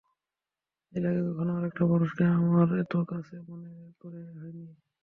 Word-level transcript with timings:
এর 0.93 1.03
আগে 1.09 1.21
কখনও 1.27 1.53
আরেকটা 1.57 1.83
মানুষকে 1.91 2.23
আমার 2.35 2.67
এত 2.83 2.93
কাছের 3.09 3.41
মনে 3.47 3.69
হয়নি। 4.35 4.65